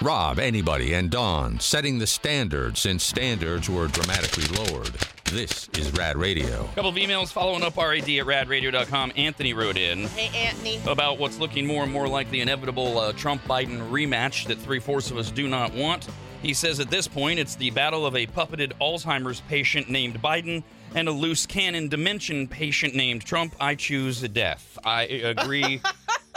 [0.00, 4.92] Rob, anybody, and Dawn setting the standard since standards were dramatically lowered.
[5.24, 6.64] This is Rad Radio.
[6.74, 9.12] couple of emails following up RAD at radradio.com.
[9.16, 10.80] Anthony wrote in Hey, Anthony.
[10.86, 14.80] about what's looking more and more like the inevitable uh, Trump Biden rematch that three
[14.80, 16.08] fourths of us do not want.
[16.42, 20.64] He says at this point it's the battle of a puppeted Alzheimer's patient named Biden
[20.94, 23.54] and a loose cannon dementia patient named Trump.
[23.60, 24.78] I choose death.
[24.84, 25.80] I agree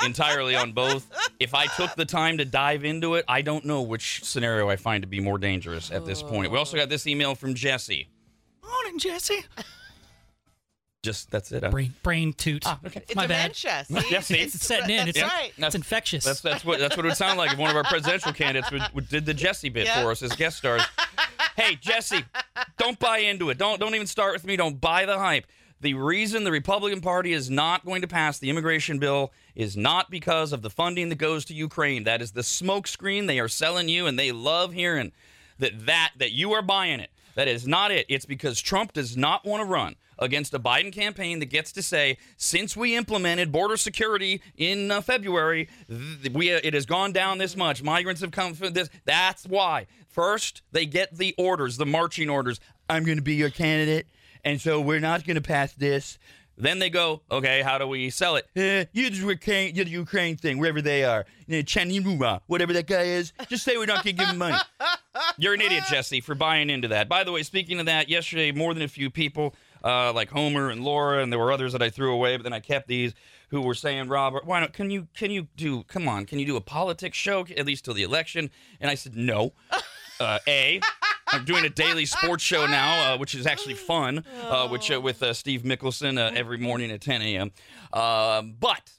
[0.05, 1.09] entirely on both.
[1.39, 4.75] If I took the time to dive into it, I don't know which scenario I
[4.77, 6.51] find to be more dangerous at this point.
[6.51, 8.07] We also got this email from Jesse.
[8.63, 9.43] Morning, Jesse.
[11.03, 11.61] Just that's it.
[11.63, 11.69] huh?
[11.69, 12.63] Brain, brain toot.
[12.65, 13.01] Ah, okay.
[13.01, 13.53] It's My bad.
[13.53, 13.85] dementia.
[14.01, 14.11] See?
[14.13, 14.35] Yeah, see?
[14.39, 15.07] It's setting in.
[15.07, 15.51] It's, That's right.
[15.55, 16.23] it's infectious.
[16.23, 18.71] That's that's what that's what it would sound like if one of our presidential candidates
[18.71, 20.01] would, would did the Jesse bit Yeah.
[20.01, 20.81] for us as guest stars.
[21.57, 22.23] hey Jesse,
[22.79, 23.59] don't buy into it.
[23.59, 24.55] Don't don't even start with me.
[24.55, 25.45] Don't buy the hype.
[25.81, 30.09] The reason the Republican Party is not going to pass the immigration bill is not
[30.09, 32.05] because of the funding that goes to Ukraine.
[32.05, 35.11] That is the smokescreen they are selling you, and they love hearing
[35.59, 37.11] that that that you are buying it.
[37.35, 38.05] That is not it.
[38.07, 41.83] It's because Trump does not want to run against a Biden campaign that gets to
[41.83, 47.11] say, since we implemented border security in uh, February, th- we uh, it has gone
[47.11, 47.83] down this much.
[47.83, 48.89] Migrants have come from this.
[49.03, 49.87] That's why.
[50.07, 52.61] First, they get the orders, the marching orders.
[52.89, 54.07] I'm going to be your candidate,
[54.45, 56.17] and so we're not going to pass this.
[56.57, 58.47] Then they go, okay, how do we sell it?
[58.55, 63.01] Eh, you the Ukraine, you the Ukraine thing, wherever they are, Chaniruma, whatever that guy
[63.01, 63.33] is.
[63.49, 64.55] Just say we're not going to give him money.
[65.37, 67.09] You're an idiot, Jesse, for buying into that.
[67.09, 70.69] By the way, speaking of that, yesterday more than a few people, uh, like Homer
[70.69, 73.13] and Laura, and there were others that I threw away, but then I kept these
[73.49, 74.71] who were saying, Robert, why not?
[74.71, 75.83] Can you can you do?
[75.83, 78.49] Come on, can you do a politics show at least till the election?
[78.79, 79.53] And I said no.
[80.17, 80.79] Uh, a,
[81.35, 85.01] I'm doing a daily sports show now, uh, which is actually fun, uh, which uh,
[85.01, 87.51] with uh, Steve Mickelson uh, every morning at 10 a.m.
[87.91, 88.89] Um, but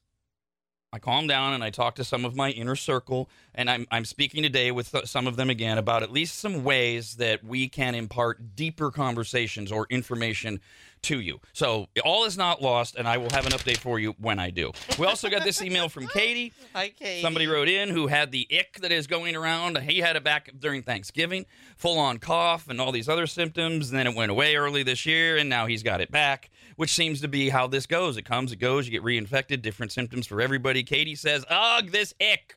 [0.97, 4.07] I calmed down and I talk to some of my inner circle, and I'm, I'm
[4.07, 7.69] speaking today with uh, some of them again about at least some ways that we
[7.69, 10.59] can impart deeper conversations or information
[11.03, 11.39] to you.
[11.53, 14.49] So all is not lost, and I will have an update for you when I
[14.49, 14.73] do.
[14.99, 16.55] We also got this email from Katie.
[16.75, 17.21] Hi, Katie.
[17.21, 19.77] Somebody wrote in who had the ick that is going around.
[19.79, 21.45] He had it back during Thanksgiving,
[21.77, 23.91] full on cough and all these other symptoms.
[23.91, 26.93] And then it went away early this year, and now he's got it back, which
[26.95, 28.17] seems to be how this goes.
[28.17, 30.83] It comes, it goes, you get reinfected, different symptoms for everybody.
[30.83, 32.57] Katie says, Ugh, this ick.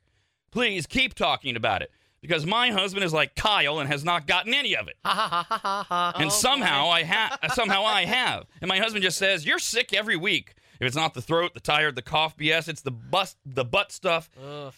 [0.52, 1.92] Please keep talking about it.
[2.22, 4.98] Because my husband is like Kyle and has not gotten any of it.
[5.06, 8.46] and Oh, somehow I have somehow I have.
[8.62, 10.56] And my husband just says, You're sick every week.
[10.82, 13.92] If it's not the throat, the tired, the cough BS, it's the bust the butt
[13.92, 14.30] stuff.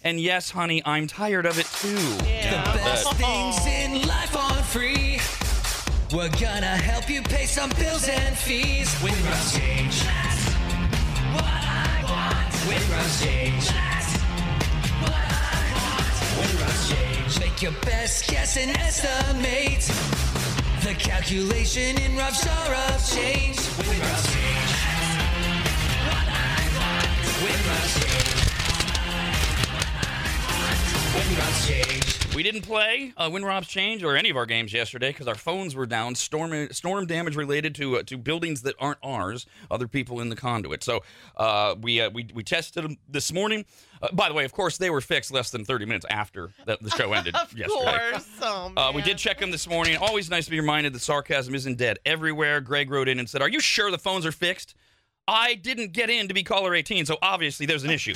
[0.03, 2.27] And yes, honey, I'm tired of it too.
[2.27, 2.63] Yeah.
[2.75, 5.00] Best things in life are free.
[6.13, 8.93] We're gonna help you pay some bills and fees.
[9.01, 10.03] Win Rob's Change.
[10.03, 10.43] That's
[11.31, 12.51] what I want.
[12.67, 13.67] Win Rob's Change.
[13.69, 14.17] That's
[14.99, 16.11] what I want.
[16.35, 17.39] Win Rob's Change.
[17.39, 19.87] Make your best guess and estimate.
[20.83, 23.55] The calculation in rough jar of change.
[23.79, 24.71] Win Rob's Change.
[26.11, 27.23] What I want.
[27.39, 28.39] Win Rob's Change.
[28.83, 30.27] What I
[30.59, 32.10] want win Rob's Change.
[32.33, 35.35] We didn't play uh, Win Rob's Change or any of our games yesterday because our
[35.35, 36.15] phones were down.
[36.15, 40.35] Storm storm damage related to uh, to buildings that aren't ours, other people in the
[40.37, 40.81] conduit.
[40.81, 41.01] So
[41.35, 43.65] uh, we, uh, we we tested them this morning.
[44.01, 46.77] Uh, by the way, of course, they were fixed less than 30 minutes after the,
[46.79, 48.09] the show ended Of yesterday.
[48.11, 48.29] course.
[48.41, 49.97] Oh, Uh, we did check them this morning.
[49.97, 52.61] Always nice to be reminded that sarcasm isn't dead everywhere.
[52.61, 54.73] Greg wrote in and said, "Are you sure the phones are fixed?"
[55.27, 58.13] I didn't get in to be caller 18, so obviously there's an issue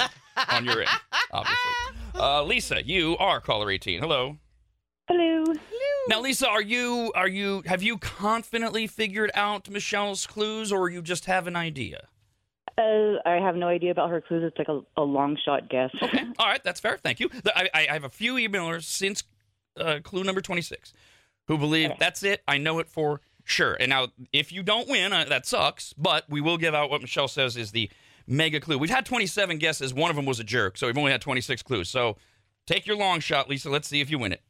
[0.51, 0.89] on your end.
[1.31, 1.71] Obviously,
[2.15, 3.99] uh, Lisa, you are caller 18.
[3.99, 4.37] Hello.
[5.07, 5.43] Hello.
[6.07, 11.01] Now, Lisa, are you are you have you confidently figured out Michelle's clues, or you
[11.01, 12.07] just have an idea?
[12.77, 14.43] Uh, I have no idea about her clues.
[14.43, 15.91] It's like a, a long shot guess.
[16.01, 16.97] Okay, all right, that's fair.
[16.97, 17.29] Thank you.
[17.29, 19.23] The- I, I have a few emailers since
[19.79, 20.91] uh, clue number twenty six
[21.47, 22.41] who believe that's it.
[22.47, 23.74] I know it for sure.
[23.80, 25.92] And now, if you don't win, uh, that sucks.
[25.94, 27.90] But we will give out what Michelle says is the
[28.26, 28.78] mega clue.
[28.78, 29.92] We've had twenty seven guesses.
[29.92, 31.88] One of them was a jerk, so we've only had twenty six clues.
[31.88, 32.16] So
[32.66, 33.70] take your long shot, Lisa.
[33.70, 34.42] Let's see if you win it.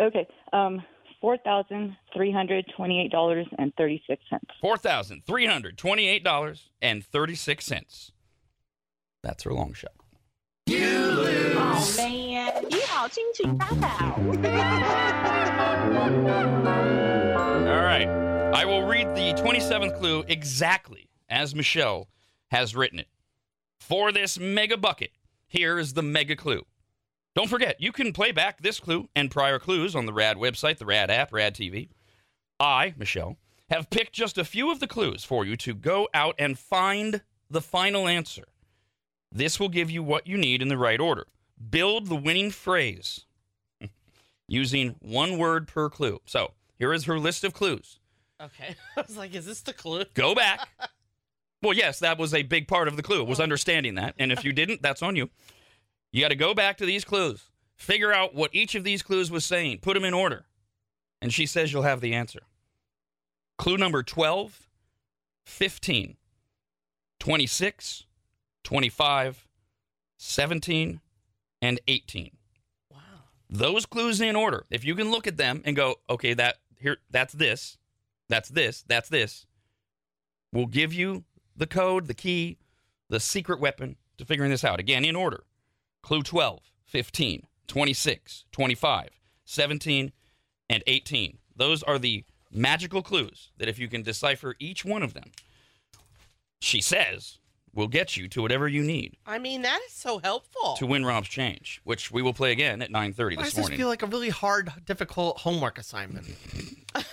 [0.00, 0.26] Okay.
[0.52, 0.82] Um,
[1.20, 4.46] four thousand three hundred twenty-eight dollars and thirty-six cents.
[4.60, 8.12] Four thousand three hundred twenty-eight dollars and thirty-six cents.
[9.22, 9.92] That's her long shot.
[10.72, 14.14] 哦 man，你好清楚大考。
[17.66, 18.23] All right.
[18.55, 22.07] I will read the 27th clue exactly as Michelle
[22.51, 23.09] has written it.
[23.81, 25.11] For this mega bucket,
[25.45, 26.65] here is the mega clue.
[27.35, 30.77] Don't forget, you can play back this clue and prior clues on the RAD website,
[30.77, 31.89] the RAD app, RAD TV.
[32.57, 33.35] I, Michelle,
[33.69, 37.23] have picked just a few of the clues for you to go out and find
[37.49, 38.45] the final answer.
[39.33, 41.27] This will give you what you need in the right order.
[41.69, 43.25] Build the winning phrase.
[44.47, 46.21] using one word per clue.
[46.25, 47.99] So here is her list of clues.
[48.41, 48.75] Okay.
[48.97, 50.03] I was like, is this the clue?
[50.13, 50.67] Go back.
[51.61, 53.43] well, yes, that was a big part of the clue, it was oh.
[53.43, 54.15] understanding that.
[54.17, 55.29] And if you didn't, that's on you.
[56.11, 59.29] You got to go back to these clues, figure out what each of these clues
[59.29, 60.45] was saying, put them in order.
[61.21, 62.41] And she says you'll have the answer.
[63.57, 64.69] Clue number 12,
[65.45, 66.17] 15,
[67.19, 68.03] 26,
[68.63, 69.47] 25,
[70.17, 71.01] 17,
[71.61, 72.31] and 18.
[72.91, 72.99] Wow.
[73.49, 74.65] Those clues in order.
[74.69, 77.77] If you can look at them and go, okay, that here that's this,
[78.29, 79.45] that's this, that's this,
[80.55, 81.25] We'll give you
[81.57, 82.57] the code, the key,
[83.09, 84.79] the secret weapon to figuring this out.
[84.79, 85.43] Again, in order.
[86.01, 89.09] Clue 12, 15, 26, 25,
[89.43, 90.13] 17,
[90.69, 91.39] and 18.
[91.57, 95.31] Those are the magical clues that if you can decipher each one of them,
[96.61, 97.39] she says,
[97.73, 100.75] will get you to whatever you need I mean, that is so helpful.
[100.77, 103.57] to win Rob's change, which we will play again at 9:30 Why this does this
[103.63, 103.77] morning.
[103.77, 106.27] feel like a really hard, difficult homework assignment?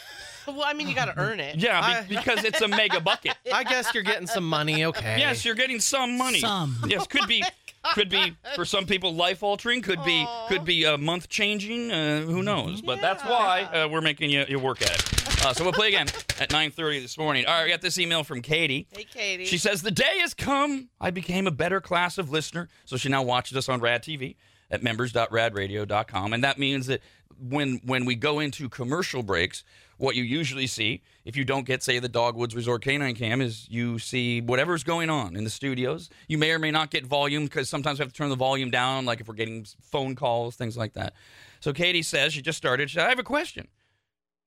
[0.46, 1.56] well, I mean, you got to earn it.
[1.56, 3.34] yeah, I- be- because it's a mega bucket.
[3.52, 5.16] I guess you're getting some money, okay?
[5.18, 6.40] Yes, you're getting some money.
[6.40, 6.76] Some.
[6.86, 7.42] Yes, could be
[7.94, 12.20] could be for some people life altering, could be could be a month changing, uh,
[12.22, 12.80] who knows.
[12.82, 15.44] But that's why uh, we're making you, you work at it.
[15.44, 16.06] Uh, so we'll play again
[16.38, 17.46] at 9:30 this morning.
[17.46, 18.86] All right, we got this email from Katie.
[18.92, 19.44] Hey, Katie.
[19.46, 20.88] She says, The day has come.
[21.00, 22.68] I became a better class of listener.
[22.84, 24.36] So she now watches us on Rad TV
[24.70, 26.32] at members.radradio.com.
[26.32, 27.00] And that means that
[27.40, 29.64] when when we go into commercial breaks,
[30.02, 33.68] what you usually see, if you don't get, say, the Dogwoods Resort Canine Cam, is
[33.70, 36.10] you see whatever's going on in the studios.
[36.26, 38.68] You may or may not get volume because sometimes we have to turn the volume
[38.68, 41.14] down, like if we're getting phone calls, things like that.
[41.60, 42.90] So Katie says, she just started.
[42.90, 43.68] She said, I have a question.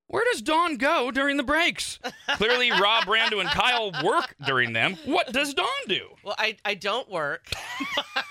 [0.07, 1.99] Where does Dawn go during the breaks?
[2.31, 4.97] Clearly, Rob, Brando, and Kyle work during them.
[5.05, 6.09] What does Dawn do?
[6.21, 7.49] Well, I, I don't work.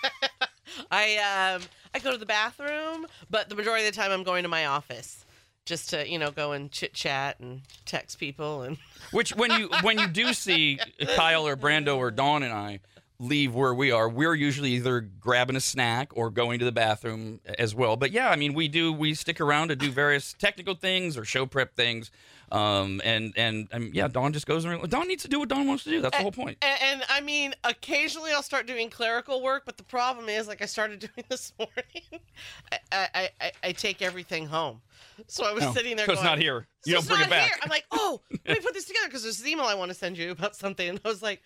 [0.90, 1.62] I um
[1.94, 4.66] I go to the bathroom, but the majority of the time I'm going to my
[4.66, 5.24] office
[5.64, 8.76] just to you know go and chit chat and text people and
[9.10, 10.78] Which, when you when you do see
[11.14, 12.80] Kyle or Brando or Dawn and I
[13.20, 17.40] leave where we are, we're usually either grabbing a snack or going to the bathroom
[17.58, 17.96] as well.
[17.96, 21.24] But yeah, I mean, we do we stick around to do various technical things or
[21.24, 22.10] show prep things.
[22.52, 24.88] Um, and and um, yeah, Dawn just goes around.
[24.90, 26.00] Dawn needs to do what Dawn wants to do.
[26.00, 26.58] That's the whole point.
[26.62, 30.62] And, and I mean, occasionally I'll start doing clerical work, but the problem is, like
[30.62, 32.22] I started doing this morning,
[32.70, 34.80] I I, I, I take everything home.
[35.26, 36.06] So I was sitting there.
[36.06, 36.66] So it's not here.
[36.84, 37.46] You it's don't bring it back.
[37.46, 39.90] here." I'm like, oh, let me put this together because there's an email I want
[39.90, 41.42] to send you about something, and I was like.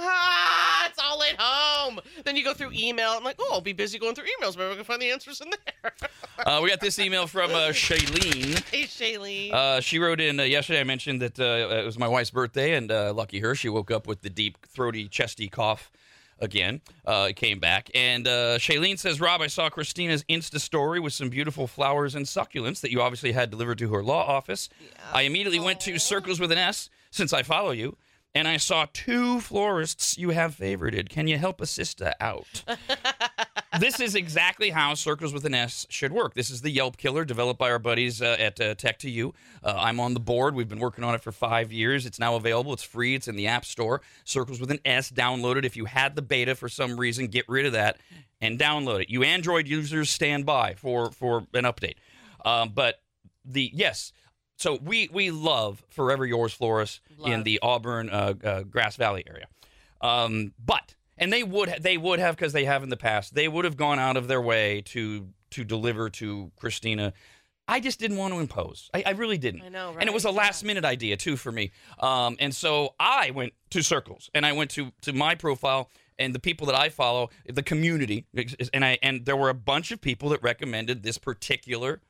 [0.00, 2.00] Ah, it's all at home.
[2.24, 3.10] Then you go through email.
[3.10, 4.56] I'm like, oh, I'll be busy going through emails.
[4.56, 5.92] Maybe I can find the answers in there.
[6.46, 8.62] Uh, we got this email from uh, Shailene.
[8.70, 9.52] hey, Shailene.
[9.52, 10.78] Uh, she wrote in uh, yesterday.
[10.78, 13.90] I mentioned that uh, it was my wife's birthday, and uh, lucky her, she woke
[13.90, 15.90] up with the deep, throaty, chesty cough
[16.38, 16.80] again.
[17.04, 21.12] Uh, it came back, and uh, Shailene says, "Rob, I saw Christina's Insta story with
[21.12, 24.68] some beautiful flowers and succulents that you obviously had delivered to her law office.
[25.12, 27.96] I immediately went to Circles with an S since I follow you."
[28.38, 31.08] And I saw two florists you have favorited.
[31.08, 32.62] Can you help a sister out?
[33.80, 36.34] this is exactly how Circles with an S should work.
[36.34, 39.34] This is the Yelp killer developed by our buddies uh, at uh, Tech to You.
[39.64, 40.54] Uh, I'm on the board.
[40.54, 42.06] We've been working on it for five years.
[42.06, 42.72] It's now available.
[42.72, 43.16] It's free.
[43.16, 44.02] It's in the App Store.
[44.22, 45.10] Circles with an S.
[45.10, 45.64] Download it.
[45.64, 47.98] If you had the beta for some reason, get rid of that
[48.40, 49.10] and download it.
[49.10, 51.96] You Android users stand by for for an update.
[52.44, 53.02] Um, but
[53.44, 54.12] the yes.
[54.58, 59.46] So we we love Forever Yours Florist in the Auburn uh, uh, Grass Valley area.
[60.00, 63.48] Um, but and they would they would have because they have in the past they
[63.48, 67.12] would have gone out of their way to to deliver to Christina.
[67.68, 68.90] I just didn't want to impose.
[68.94, 69.62] I, I really didn't.
[69.62, 70.00] I know, right?
[70.00, 71.70] And it was a last minute idea too for me.
[72.00, 75.88] Um, and so I went to Circles and I went to to my profile
[76.18, 78.26] and the people that I follow, the community,
[78.74, 82.00] and I and there were a bunch of people that recommended this particular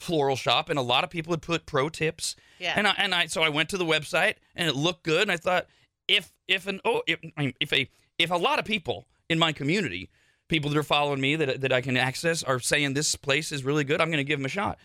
[0.00, 2.34] floral shop, and a lot of people had put pro tips.
[2.58, 2.74] Yeah.
[2.76, 5.32] And I and I so I went to the website and it looked good, and
[5.32, 5.66] I thought
[6.08, 7.88] if if an oh if, I mean, if a
[8.18, 10.10] if a lot of people in my community,
[10.48, 13.64] people that are following me that that I can access, are saying this place is
[13.64, 14.78] really good, I'm going to give them a shot.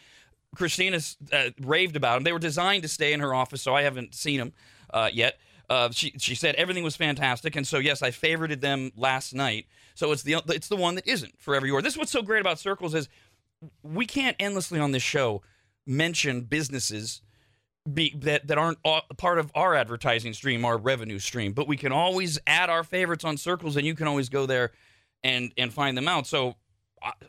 [0.55, 2.24] Christina's uh, raved about them.
[2.24, 4.53] They were designed to stay in her office, so I haven't seen them
[4.93, 5.38] uh, yet.
[5.69, 9.65] Uh, she she said everything was fantastic, and so yes, I favorited them last night.
[9.95, 11.84] So it's the it's the one that isn't forever yours.
[11.84, 13.10] This is what's so great about circles is
[13.83, 15.41] we can't endlessly on this show
[15.85, 17.21] mention businesses
[17.91, 18.79] be, that that aren't
[19.17, 23.24] part of our advertising stream, our revenue stream, but we can always add our favorites
[23.24, 24.71] on circles, and you can always go there
[25.24, 26.25] and and find them out.
[26.25, 26.55] So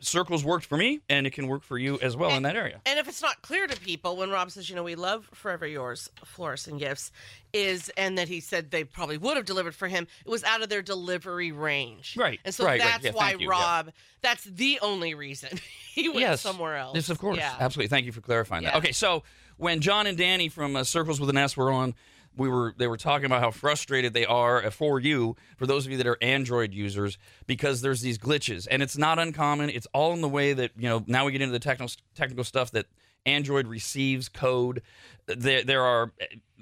[0.01, 2.81] circles worked for me, and it can work for you as well in that area.
[2.87, 5.67] And if it's not clear to people, when Rob says, you know, we love Forever
[5.67, 7.13] Yours florists and gifts,
[7.53, 10.63] is and that he said they probably would have delivered for him, it was out
[10.63, 12.17] of their delivery range.
[12.17, 12.87] Right, And so right, right.
[12.91, 13.49] that's Yeah, why you, yeah.
[13.49, 13.93] Rob,
[14.23, 15.59] that's the only reason
[15.93, 16.41] he went yes.
[16.41, 16.95] somewhere else.
[16.95, 17.39] Yes, of course.
[17.39, 17.55] Yeah.
[17.59, 17.89] Absolutely.
[17.89, 18.77] Thank you for clarifying that.
[18.77, 19.23] Okay, so
[19.57, 21.95] when John and Danny from uh, Circles with an S were on,
[22.37, 25.87] we were they were talking about how frustrated they are uh, for you, for those
[25.87, 29.71] of you that are Android users, because there's these glitches, and it's not uncommon.
[29.71, 31.05] It's all in the way that you know.
[31.07, 32.87] Now we get into the technical technical stuff that
[33.25, 34.83] Android receives code.
[35.27, 36.13] There, there are.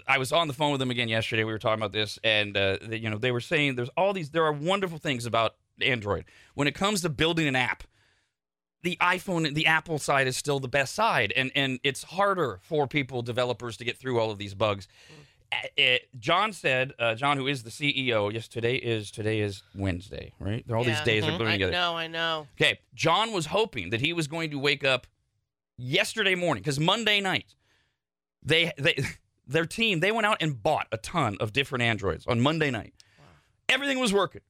[0.07, 1.45] I was on the phone with them again yesterday.
[1.45, 4.13] We were talking about this, and uh, they, you know they were saying there's all
[4.13, 4.31] these.
[4.31, 7.85] There are wonderful things about Android when it comes to building an app
[8.85, 12.87] the iPhone, the Apple side is still the best side, and and it's harder for
[12.87, 14.87] people, developers, to get through all of these bugs.
[15.11, 15.15] Uh,
[15.79, 15.83] uh,
[16.19, 20.65] John said, uh, John, who is the CEO, yes, today is today is Wednesday, right?
[20.71, 21.37] All these days are Mhm.
[21.39, 21.73] blurring I together.
[21.73, 22.47] know, I know.
[22.61, 25.07] Okay, John was hoping that he was going to wake up
[25.77, 27.55] yesterday morning because Monday night
[28.43, 28.95] they they
[29.47, 32.95] their team they went out and bought a ton of different androids on Monday night.
[33.69, 34.43] Everything was working.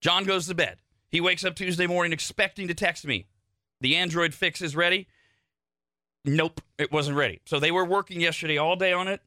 [0.00, 0.78] John goes to bed.
[1.10, 3.26] He wakes up Tuesday morning expecting to text me.
[3.80, 5.06] The Android fix is ready.
[6.24, 7.40] Nope, it wasn't ready.
[7.46, 9.22] So they were working yesterday all day on it.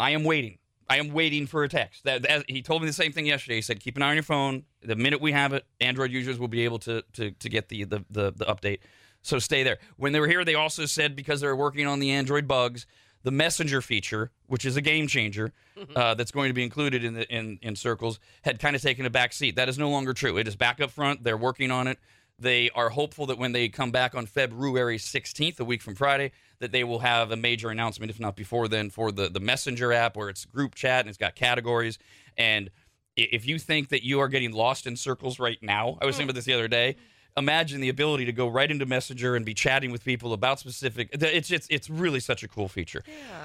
[0.00, 0.58] I am waiting.
[0.88, 2.04] I am waiting for a text.
[2.04, 3.56] That, that- he told me the same thing yesterday.
[3.56, 4.64] He said, "Keep an eye on your phone.
[4.82, 7.84] The minute we have it, Android users will be able to to, to get the,
[7.84, 8.80] the the the update.
[9.22, 12.00] So stay there." When they were here, they also said because they were working on
[12.00, 12.86] the Android bugs,
[13.22, 15.54] the Messenger feature, which is a game changer,
[15.96, 19.06] uh, that's going to be included in the in in Circles, had kind of taken
[19.06, 19.56] a back seat.
[19.56, 20.36] That is no longer true.
[20.36, 21.24] It is back up front.
[21.24, 21.98] They're working on it.
[22.38, 26.32] They are hopeful that when they come back on February 16th, a week from Friday,
[26.58, 29.92] that they will have a major announcement, if not before then, for the, the Messenger
[29.92, 31.98] app where it's group chat and it's got categories.
[32.36, 32.70] And
[33.16, 36.30] if you think that you are getting lost in circles right now, I was thinking
[36.30, 36.96] about this the other day.
[37.36, 41.08] Imagine the ability to go right into Messenger and be chatting with people about specific.
[41.12, 43.02] It's it's it's really such a cool feature.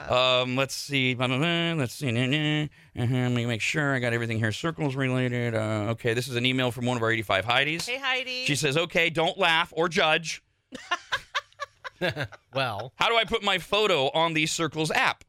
[0.08, 1.16] Um, let's see.
[1.16, 2.12] blah, blah, blah, Let's see.
[2.12, 2.64] nah, nah.
[3.04, 4.52] Uh-huh, Let me make sure I got everything here.
[4.52, 5.56] Circles related.
[5.56, 7.88] Uh, okay, this is an email from one of our 85 Heidi's.
[7.88, 8.46] Hey, Heidi.
[8.46, 10.44] She says, "Okay, don't laugh or judge.
[12.54, 15.24] Well, How do I put my photo on the Circles app?"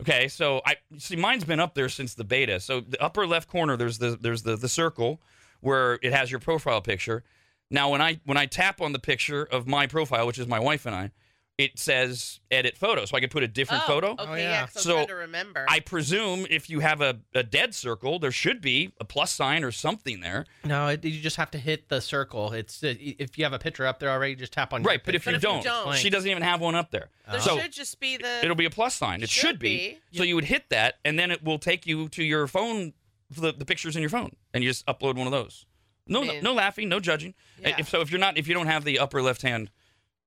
[0.00, 2.60] Okay, so I see mine's been up there since the beta.
[2.60, 5.20] So the upper left corner, there's the there's the the circle
[5.60, 7.24] where it has your profile picture.
[7.74, 10.60] Now when I when I tap on the picture of my profile, which is my
[10.60, 11.10] wife and I,
[11.58, 14.10] it says edit photo, so I can put a different oh, photo.
[14.12, 14.42] Okay, Oh, yeah.
[14.42, 14.66] yeah.
[14.66, 15.64] 'cause I'm So, to remember.
[15.68, 19.62] I presume if you have a, a dead circle, there should be a plus sign
[19.62, 20.46] or something there.
[20.64, 22.52] no, it, you just have to hit the circle.
[22.52, 24.82] It's uh, if you have a picture up there already, just tap on.
[24.82, 25.30] your Right, but if picture.
[25.30, 27.08] you, if you don't, don't- she doesn't even have one up there.
[27.30, 28.40] there so should just be the.
[28.42, 29.22] it'll be a plus sign.
[29.22, 29.98] It should, Should be.
[30.12, 30.18] be.
[30.18, 32.94] So you would hit that, and then it will take you to your phone,
[33.30, 35.66] the, the pictures in your phone, and you just upload one of those.
[36.06, 36.42] No, Man.
[36.42, 37.34] no laughing, no judging.
[37.60, 37.76] Yeah.
[37.78, 39.70] If so, if you're not, if you don't have the upper left hand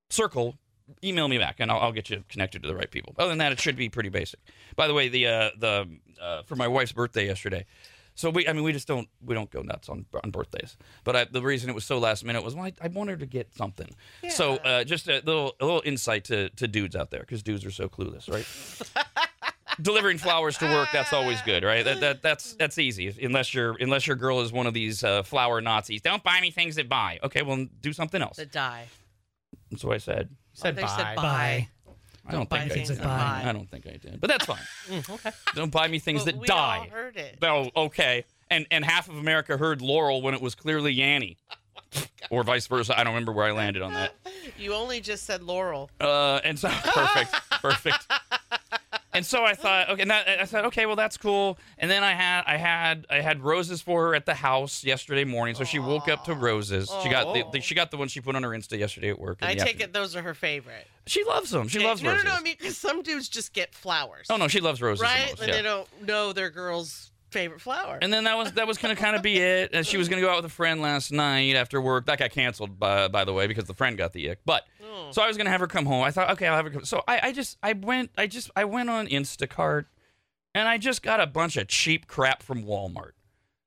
[0.10, 0.56] circle,
[1.04, 3.14] email me back, and I'll, I'll get you connected to the right people.
[3.18, 4.40] Other than that, it should be pretty basic.
[4.76, 5.88] By the way, the uh, the
[6.22, 7.66] uh, for my wife's birthday yesterday.
[8.16, 10.76] So we, I mean, we just don't we don't go nuts on on birthdays.
[11.04, 13.28] But I, the reason it was so last minute was well, I, I wanted to
[13.28, 13.90] get something.
[14.30, 17.64] So uh, just a little a little insight to to dudes out there because dudes
[17.64, 19.08] are so clueless, right?
[19.82, 21.84] Delivering flowers to work that's always good, right?
[21.86, 25.22] That, that that's that's easy unless your unless your girl is one of these uh,
[25.24, 26.02] flower Nazis.
[26.02, 27.20] Don't buy me things that buy.
[27.24, 28.38] Okay, well do something else.
[28.38, 28.86] that die.
[29.70, 30.30] That's what I said.
[30.54, 30.88] said They bye.
[30.88, 31.22] said bye.
[31.22, 31.68] Bye.
[32.26, 33.02] I don't buy think I did.
[33.04, 33.42] buy.
[33.46, 34.58] I don't think I did, but that's fine.
[34.90, 35.32] Mm, okay.
[35.56, 36.78] Don't buy me things But that we die.
[36.80, 37.38] all heard it.
[37.42, 38.26] Oh, okay.
[38.50, 41.36] And and half of America heard Laurel when it was clearly Yanny,
[42.30, 42.98] or vice versa.
[42.98, 44.14] I don't remember where I landed on that.
[44.58, 45.90] You only just said Laurel.
[46.00, 48.08] Uh, and so perfect, perfect.
[49.18, 51.58] And so I thought, okay, and that, I thought, okay, well that's cool.
[51.80, 55.24] And then I had, I had, I had roses for her at the house yesterday
[55.24, 55.56] morning.
[55.56, 56.92] So she woke up to roses.
[57.02, 57.78] She got the, the, she oh.
[57.78, 59.42] got the one she put on her Insta yesterday at work.
[59.42, 59.90] in I the take afternoon.
[59.90, 60.88] it those are her favorite.
[61.08, 61.68] She loves them.
[61.68, 62.26] She loves no, roses.
[62.26, 64.28] No, no, I mean, because some dudes just get flowers.
[64.30, 65.00] oh no, she loves roses.
[65.00, 65.30] the right?
[65.30, 65.56] most, and yeah.
[65.56, 68.00] they don't know their girl's favorite flower.
[68.02, 69.72] And then that was that was gonna kind of be it.
[69.74, 72.06] And she was gonna go out with a friend last night after work.
[72.08, 74.40] That got canceled by by the way because the friend got the ick.
[74.46, 75.12] But Oh.
[75.12, 76.04] so I was gonna have her come home.
[76.04, 76.86] I thought, okay, I'll have her come.
[76.86, 79.86] So I, I just I went I just I went on Instacart
[80.56, 83.12] and I just got a bunch of cheap crap from Walmart,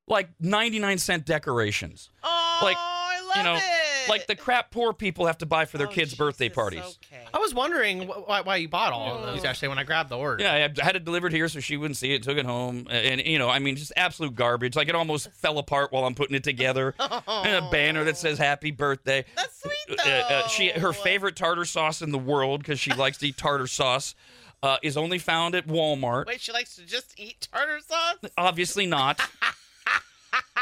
[0.08, 2.10] like ninety nine cent decorations.
[2.24, 3.62] oh, like, I love you know, it.
[4.08, 6.80] Like the crap poor people have to buy for their Oh, kids' birthday parties.
[7.12, 7.22] Okay.
[7.32, 10.08] I was wondering wh- why, why you bought all of those yesterday when I grabbed
[10.08, 10.42] the order.
[10.42, 12.22] Yeah, I had- it delivered here so she wouldn't see it.
[12.22, 14.76] Took it home, and you know, I mean, just absolute garbage.
[14.76, 16.94] Like it almost fell apart while I'm putting it together.
[17.28, 21.64] And a banner that says "Happy Birthday." That's sweet Uh, uh, she her favorite tartar
[21.64, 24.14] sauce in the world because she likes to eat tartar sauce
[24.62, 26.26] uh, is only found at Walmart.
[26.26, 28.16] Wait, she likes to just eat tartar sauce.
[28.36, 29.20] Obviously not.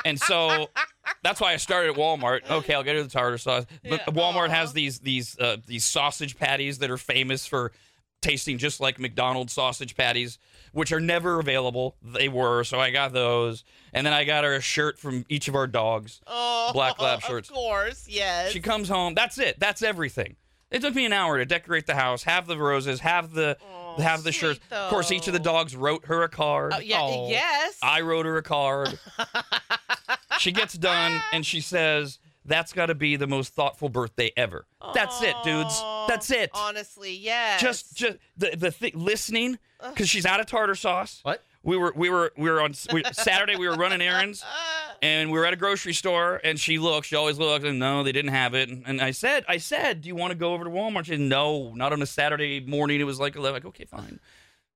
[0.05, 0.69] and so
[1.23, 2.49] that's why I started at Walmart.
[2.51, 3.67] Okay, I'll get her the tartar sauce.
[3.83, 7.73] But Yeah, Walmart has these these uh, these sausage patties that are famous for
[8.21, 10.39] tasting just like McDonald's sausage patties,
[10.73, 11.97] which are never available.
[12.03, 15.49] They were, so I got those, and then I got her a shirt from each
[15.49, 16.21] of our dogs.
[16.27, 17.49] Oh, Black lab shirts.
[17.49, 18.51] Of course, yes.
[18.51, 19.15] She comes home.
[19.15, 19.59] That's it.
[19.61, 20.37] That's everything.
[20.71, 24.01] It took me an hour to decorate the house, have the roses, have the Oh,
[24.03, 24.61] have the sweet, shirts.
[24.71, 26.73] Of course, each of the dogs wrote her a card.
[26.77, 27.29] Oh, yeah, Oh.
[27.29, 27.79] yes.
[27.83, 28.99] I wrote her a card.
[30.39, 34.67] she gets done and she says, "That's got to be the most thoughtful birthday ever."
[34.95, 35.83] That's it, dudes.
[36.07, 36.51] That's it.
[36.55, 37.61] Honestly, yes.
[37.61, 38.93] Just, just the the thing.
[38.95, 39.59] Listening
[39.91, 41.21] because she's out of tartar sauce.
[41.23, 41.43] What?
[41.65, 43.57] We were, we were, we were on we, Saturday.
[43.57, 44.45] We were running errands,
[45.03, 46.41] and we were at a grocery store.
[46.43, 47.09] And she looks.
[47.09, 47.65] She always looks.
[47.65, 48.69] And no, they didn't have it.
[48.69, 51.05] And, and I said, I said, do you want to go over to Walmart?
[51.07, 53.01] She said, no, not on a Saturday morning.
[53.01, 53.55] It was like eleven.
[53.55, 54.21] Like, okay, fine.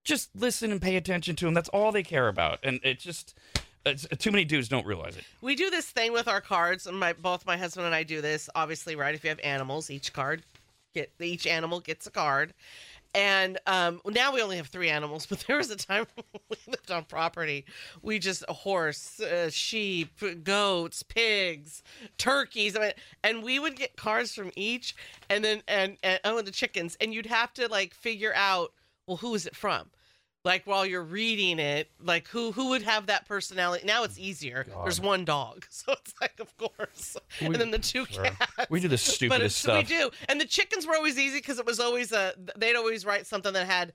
[0.04, 1.54] Just listen and pay attention to them.
[1.54, 2.58] That's all they care about.
[2.62, 3.36] And it just,
[3.86, 5.24] it's, too many dudes don't realize it.
[5.40, 8.20] we do this thing with our cards, and my both my husband and I do
[8.20, 8.50] this.
[8.54, 9.14] Obviously, right?
[9.14, 10.42] If you have animals, each card
[10.94, 12.52] get each animal gets a card.
[13.14, 16.56] And um, now we only have three animals, but there was a time when we
[16.68, 17.64] lived on property.
[18.02, 21.82] We just a horse, uh, sheep, goats, pigs,
[22.18, 22.92] turkeys, I mean,
[23.22, 24.94] and we would get cards from each,
[25.28, 28.72] and then and, and oh, and the chickens, and you'd have to like figure out,
[29.06, 29.90] well, who is it from?
[30.44, 33.86] Like while you're reading it, like who who would have that personality?
[33.86, 34.66] Now it's easier.
[34.82, 38.36] There's one dog, so it's like, of course, and then the two cats.
[38.68, 39.88] We do the But stupidest stuff.
[39.88, 42.34] we do, and the chickens were always easy because it was always a.
[42.56, 43.92] They'd always write something that had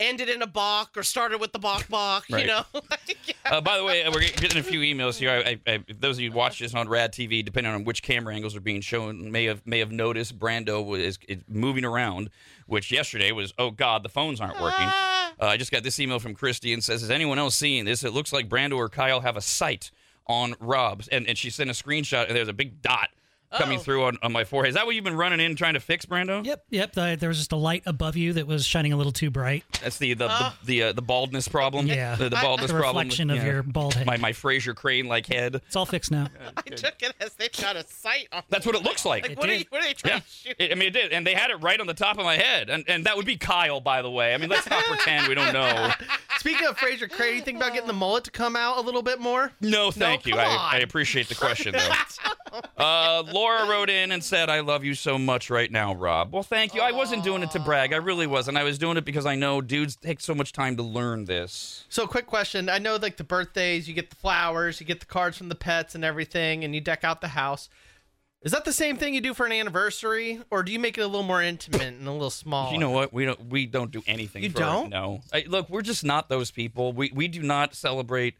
[0.00, 2.26] ended in a balk or started with the balk balk.
[2.30, 2.42] Right.
[2.42, 3.34] You know, Like, yeah.
[3.44, 5.30] Uh, by the way, we're getting a few emails here.
[5.30, 8.04] I, I, I, those of you who watch this on Rad TV, depending on which
[8.04, 12.30] camera angles are being shown, may have may have noticed Brando was is moving around.
[12.66, 14.86] Which yesterday was, oh God, the phones aren't working.
[14.86, 15.17] Ah.
[15.40, 18.04] Uh, I just got this email from Christy and says, "Is anyone else seeing this?
[18.04, 19.90] It looks like Brando or Kyle have a sight
[20.26, 23.10] on Rob's." And and she sent a screenshot, and there's a big dot
[23.56, 23.82] coming Uh-oh.
[23.82, 24.70] through on, on my forehead.
[24.70, 26.44] Is that what you've been running in trying to fix, Brando?
[26.44, 26.92] Yep, yep.
[26.92, 29.64] The, there was just a light above you that was shining a little too bright.
[29.82, 30.56] That's the the Ah.
[30.64, 31.86] the, the, uh, the baldness problem.
[31.86, 32.14] Yeah.
[32.16, 32.96] the, the I- baldness The problem.
[33.06, 33.46] reflection of Yeah.
[33.46, 34.06] your bald head.
[34.06, 35.56] my my Frasier Crane like head.
[35.66, 36.28] It's all fixed now.
[36.56, 38.42] I took it as they've got a sight on.
[38.50, 39.22] That's what it looks like.
[39.22, 40.56] Like, It what are, you, what are they trying Yeah, to shoot?
[40.58, 42.36] It- I mean, it did, and they had it right on the top of my
[42.36, 44.34] head, and and that would be Kyle, by the way.
[44.34, 45.90] I mean, let's not pretend we don't know.
[46.38, 49.02] Speaking of Frasier Crane, you think about getting the mullet to come out a little
[49.02, 49.52] bit more?
[49.60, 50.34] No, thank you.
[50.36, 50.70] I.
[50.74, 51.88] I appreciate the question, though.
[52.78, 56.44] Uh, Laura wrote in and said, "I love you so much right now, Rob." Well,
[56.44, 56.80] thank you.
[56.80, 57.92] I wasn't doing it to brag.
[57.92, 58.56] I really wasn't.
[58.56, 61.86] I was doing it because I know dudes take so much time to learn this.
[61.88, 62.68] So, quick question.
[62.68, 65.56] I know, like, the birthdays, you get the flowers, you get the cards from the
[65.56, 67.68] pets and everything, and you deck out the house.
[68.42, 71.00] Is that the same thing you do for an anniversary, or do you make it
[71.00, 72.72] a little more intimate and a little smaller?
[72.72, 73.12] You know what?
[73.12, 73.48] We don't.
[73.48, 74.44] We don't do anything.
[74.44, 74.90] You for, don't?
[74.90, 75.22] No.
[75.32, 76.92] I, look, we're just not those people.
[76.92, 78.36] We we do not celebrate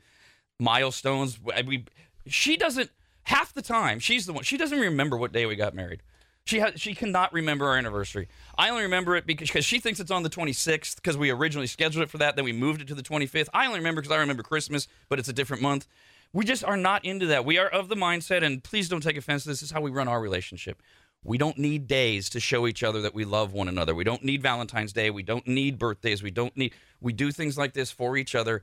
[0.61, 1.41] milestones.
[1.67, 1.85] We
[2.27, 2.91] she doesn't
[3.29, 3.99] half the time.
[3.99, 4.43] She's the one.
[4.43, 6.03] She doesn't remember what day we got married.
[6.45, 6.63] She.
[6.77, 8.27] She cannot remember our anniversary.
[8.57, 11.67] I only remember it because cause she thinks it's on the 26th because we originally
[11.67, 12.37] scheduled it for that.
[12.37, 13.49] Then we moved it to the 25th.
[13.53, 15.87] I only remember because I remember Christmas, but it's a different month.
[16.33, 17.45] We just are not into that.
[17.45, 19.45] We are of the mindset, and please don't take offense.
[19.45, 20.83] This is how we run our relationship.
[21.25, 23.95] We don't need days to show each other that we love one another.
[23.95, 25.11] We don't need Valentine's Day.
[25.11, 26.23] We don't need birthdays.
[26.23, 26.73] We don't need.
[27.01, 28.63] We do things like this for each other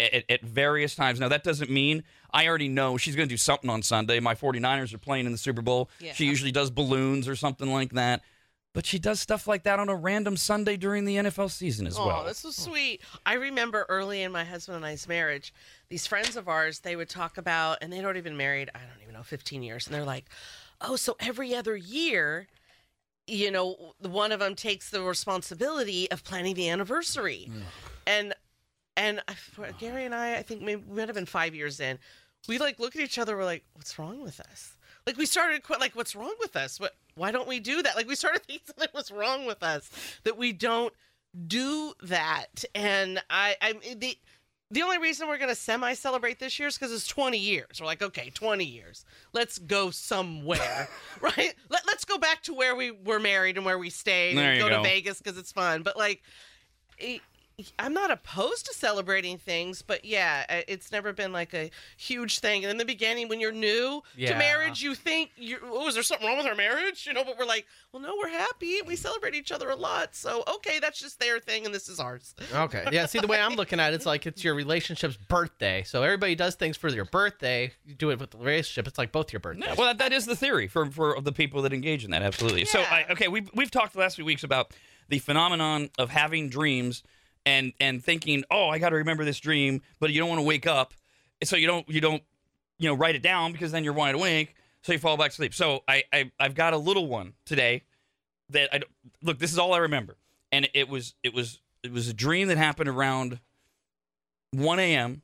[0.00, 1.20] at, at various times.
[1.20, 4.20] Now, that doesn't mean I already know she's going to do something on Sunday.
[4.20, 5.90] My 49ers are playing in the Super Bowl.
[6.00, 6.12] Yeah.
[6.12, 8.22] She usually does balloons or something like that.
[8.74, 11.96] But she does stuff like that on a random Sunday during the NFL season as
[11.98, 12.24] Oh, well.
[12.24, 13.00] that's so sweet.
[13.24, 15.54] I remember early in my husband and I's marriage,
[15.88, 19.00] these friends of ours, they would talk about, and they'd already been married, I don't
[19.02, 19.86] even know, 15 years.
[19.86, 20.26] And they're like,
[20.82, 22.48] oh, so every other year,
[23.26, 27.50] you know, one of them takes the responsibility of planning the anniversary.
[28.06, 28.34] And,
[28.96, 31.80] and I- uh, Gary and I, I think maybe we might have been five years
[31.80, 31.98] in.
[32.48, 34.76] We like look at each other, we're like, what's wrong with us?
[35.06, 36.78] Like we started quite like, what's wrong with us?
[36.80, 36.92] What?
[37.14, 37.96] Why don't we do that?
[37.96, 39.90] Like we started thinking something was wrong with us
[40.24, 40.92] that we don't
[41.46, 42.64] do that.
[42.74, 44.16] And I, I the
[44.70, 47.80] the only reason we're gonna semi celebrate this year is because it's 20 years.
[47.80, 49.04] We're like, okay, 20 years.
[49.32, 50.88] Let's go somewhere,
[51.20, 51.54] right?
[51.68, 54.60] Let, let's go back to where we were married and where we stayed There and
[54.60, 54.76] go, go.
[54.78, 55.82] to Vegas because it's fun.
[55.82, 56.22] But like.
[57.58, 61.70] It, I'm not opposed to celebrating things, but yeah, uh, it's never been like a
[61.96, 62.64] huge thing.
[62.64, 66.02] And in the beginning, when you're new to marriage, you think, you "Oh, is there
[66.02, 68.82] something wrong with our marriage?" You know, but we're like, "Well, no, we're happy.
[68.86, 70.14] We celebrate each other a lot.
[70.14, 72.84] So okay, that's just their thing, and this is ours." Okay.
[72.92, 73.06] Yeah.
[73.06, 75.82] See, the way I'm looking at it, it's like it's your relationship's birthday.
[75.82, 77.72] So everybody does things for your birthday.
[77.86, 78.86] You do it with the relationship.
[78.86, 79.64] It's like both your birthdays.
[79.68, 82.20] Yeah, well, that, that is the theory for, for the people that engage in that.
[82.22, 82.66] Absolutely.
[82.66, 83.12] So, I, Yeah.
[83.12, 84.72] okay, we've we've talked the last few weeks about
[85.08, 87.02] the phenomenon of having dreams
[87.46, 90.46] and and thinking, oh, I got to remember this dream, but you don't want to
[90.46, 90.92] wake up,
[91.42, 92.22] so you don't you don't
[92.78, 94.54] you know, write it down because then you're wide awake.
[94.82, 95.54] So you fall back to sleep.
[95.54, 97.82] So I, I I've got a little one today
[98.50, 98.82] that I
[99.22, 99.38] look.
[99.38, 100.16] This is all I remember,
[100.52, 103.40] and it was it was it was a dream that happened around
[104.52, 105.22] 1 a.m.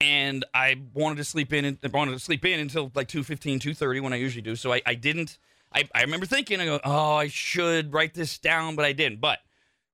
[0.00, 3.60] And I wanted to sleep in and I wanted to sleep in until like 2.15,
[3.60, 4.56] 2.30 when I usually do.
[4.56, 5.38] So I, I didn't.
[5.72, 9.20] I, I remember thinking, I go, oh, I should write this down, but I didn't.
[9.20, 9.38] But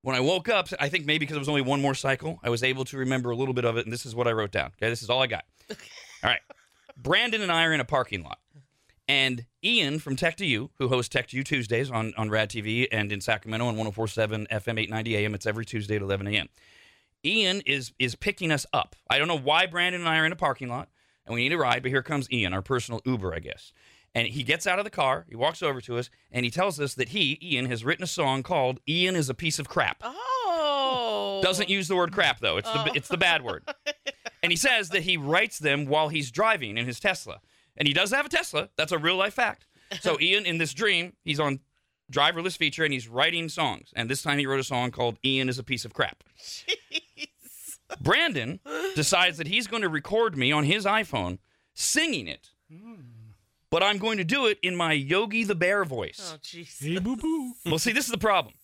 [0.02, 2.50] when I woke up, I think maybe because it was only one more cycle, I
[2.50, 4.52] was able to remember a little bit of it, and this is what I wrote
[4.52, 4.72] down.
[4.76, 5.44] Okay, this is all I got.
[5.70, 6.40] All right.
[6.96, 8.38] Brandon and I are in a parking lot,
[9.06, 12.50] and Ian from Tech to You, who hosts Tech to You Tuesdays on, on Rad
[12.50, 16.48] TV and in Sacramento on 1047 FM 890 AM, it's every Tuesday at 11 a.m.
[17.24, 18.96] Ian is is picking us up.
[19.10, 20.88] I don't know why Brandon and I are in a parking lot
[21.28, 23.72] and we need a ride, but here comes Ian, our personal Uber, I guess.
[24.18, 26.80] And he gets out of the car, he walks over to us, and he tells
[26.80, 30.02] us that he, Ian, has written a song called "Ian is a Piece of Crap."
[30.02, 31.40] Oh.
[31.40, 32.56] Doesn't use the word crap though.
[32.56, 32.92] It's the Oh.
[32.96, 33.62] it's the bad word.
[34.42, 37.40] and he says that he writes them while he's driving in his Tesla.
[37.76, 38.70] And he does have a Tesla.
[38.76, 39.66] That's a real life fact.
[40.00, 41.60] So Ian in this dream, he's on
[42.10, 43.92] driverless feature and he's writing songs.
[43.94, 46.24] And this time he wrote a song called Ian is a piece of crap.
[48.00, 48.58] Brandon
[48.96, 51.38] decides that he's going to record me on his iPhone
[51.74, 52.50] singing it.
[52.68, 52.94] Hmm.
[53.70, 56.32] But I'm going to do it in my Yogi the Bear voice.
[56.34, 56.78] Oh, jeez.
[56.82, 57.52] Hey, boo boo.
[57.66, 58.54] Well, see, this is the problem.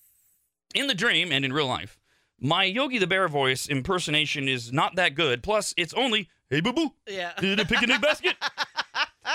[0.74, 1.98] In the dream and in real life,
[2.40, 5.42] my Yogi the Bear voice impersonation is not that good.
[5.42, 7.32] Plus, it's only, hey, boo boo, Yeah.
[7.42, 8.34] in a picnic basket.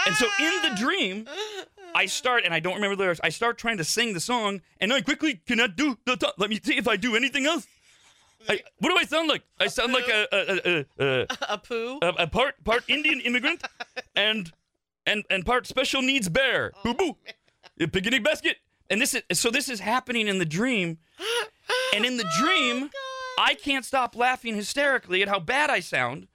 [0.06, 1.28] And so in the dream,
[1.96, 4.62] I start, and I don't remember the lyrics, I start trying to sing the song,
[4.80, 6.36] and I quickly cannot do the top.
[6.38, 7.68] Let me see if I do anything else.
[8.48, 9.44] I, what do I sound like?
[9.60, 12.00] I sound like a, a, a, a, A poo.
[12.02, 13.64] a, a part part Indian immigrant
[14.16, 14.52] and
[15.10, 16.72] and and part special needs bear.
[16.86, 16.94] Oh.
[16.94, 17.18] Boo boo.
[17.84, 18.58] A picnic basket.
[18.90, 20.98] And this is so this is happening in the dream.
[21.96, 22.90] And in the oh dream,
[23.38, 26.28] I can't stop laughing hysterically at how bad I sound.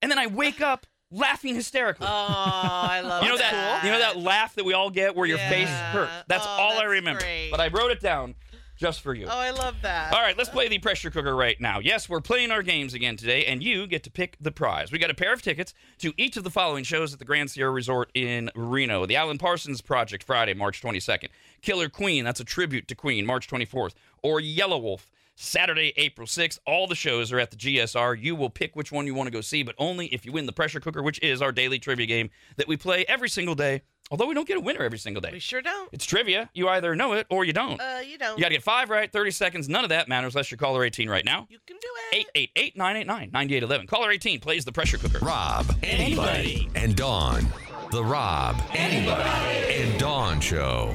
[0.00, 2.06] And then I wake up laughing hysterically.
[2.08, 5.26] Oh, I love you know that you know that laugh that we all get where
[5.26, 6.12] your face hurts.
[6.28, 7.20] That's Oh, all I remember.
[7.20, 7.50] great.
[7.50, 8.34] But I wrote it down
[8.82, 9.26] just for you.
[9.26, 10.12] Oh, I love that.
[10.12, 11.78] All right, let's play the pressure cooker right now.
[11.78, 14.90] Yes, we're playing our games again today, and you get to pick the prize.
[14.90, 17.52] We got a pair of tickets to each of the following shows at the Grand
[17.52, 19.06] Sierra Resort in Reno.
[19.06, 21.28] The Alan Parsons Project, Friday, March 22nd.
[21.60, 23.94] Killer Queen, that's a tribute to Queen, March 24th.
[24.20, 26.58] Or Yellow Wolf, Saturday, April 6th.
[26.66, 28.20] All the shows are at the GSR.
[28.20, 30.46] You will pick which one you want to go see, but only if you win
[30.46, 33.82] the pressure cooker, which is our daily trivia game that we play every single day,
[34.12, 35.30] although we don't get a winner every single day.
[35.32, 35.88] We sure don't.
[35.90, 36.50] It's trivia.
[36.54, 37.80] You either know it or you don't.
[37.80, 38.38] Uh, you don't.
[38.38, 39.68] You got to get five right, 30 seconds.
[39.68, 41.46] None of that matters unless you're caller 18 right now.
[41.48, 42.26] You can do it.
[42.36, 43.86] 888 989 9811.
[43.88, 45.18] Caller 18 plays the pressure cooker.
[45.24, 47.48] Rob, anybody, and Dawn.
[47.90, 50.94] The Rob, anybody, and Dawn Show.